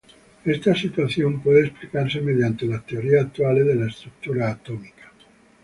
[0.45, 5.11] Esta situación puede explicarse mediante las teorías actuales de la estructura atómica.